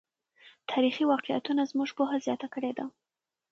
[0.71, 2.85] تاریخي واقعیتونه زموږ پوهه زیاته کړې ده.